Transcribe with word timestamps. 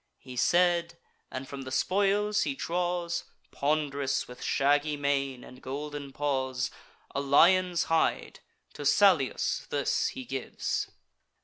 He 0.17 0.35
said, 0.35 0.95
and, 1.29 1.47
from 1.47 1.59
among 1.59 1.65
the 1.65 1.71
spoils, 1.71 2.41
he 2.41 2.55
draws 2.55 3.25
(Pond'rous 3.51 4.27
with 4.27 4.41
shaggy 4.43 4.97
mane 4.97 5.43
and 5.43 5.61
golden 5.61 6.11
paws) 6.11 6.71
A 7.13 7.21
lion's 7.21 7.83
hide: 7.83 8.39
to 8.73 8.83
Salius 8.83 9.67
this 9.69 10.07
he 10.07 10.25
gives. 10.25 10.89